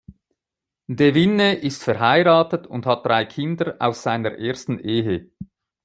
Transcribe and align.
De 0.89 1.13
Winne 1.13 1.53
ist 1.57 1.83
verheiratet 1.83 2.65
und 2.65 2.87
hat 2.87 3.05
drei 3.05 3.23
Kinder 3.23 3.75
aus 3.77 4.01
seiner 4.01 4.31
ersten 4.31 4.79
Ehe. 4.79 5.29